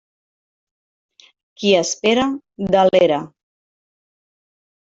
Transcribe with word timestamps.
Qui 1.59 1.75
espera 1.81 2.25
delera. 2.77 3.21